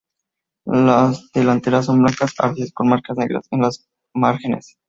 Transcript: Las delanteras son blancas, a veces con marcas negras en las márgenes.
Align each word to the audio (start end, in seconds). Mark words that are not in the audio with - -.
Las 0.65 1.31
delanteras 1.31 1.85
son 1.85 1.99
blancas, 2.01 2.33
a 2.39 2.49
veces 2.49 2.73
con 2.73 2.87
marcas 2.89 3.15
negras 3.19 3.45
en 3.51 3.61
las 3.61 3.87
márgenes. 4.15 4.79